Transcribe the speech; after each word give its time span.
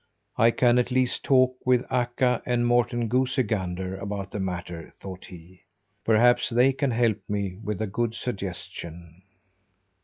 "I 0.35 0.49
can 0.49 0.79
at 0.79 0.89
least 0.89 1.23
talk 1.23 1.57
with 1.63 1.85
Akka 1.91 2.41
and 2.43 2.65
Morten 2.65 3.07
goosey 3.07 3.43
gander 3.43 3.97
about 3.97 4.31
the 4.31 4.39
matter," 4.39 4.91
thought 4.99 5.25
he. 5.25 5.61
"Perhaps 6.03 6.49
they 6.49 6.73
can 6.73 6.89
help 6.89 7.19
me 7.29 7.59
with 7.63 7.79
a 7.83 7.85
good 7.85 8.15
suggestion." 8.15 9.21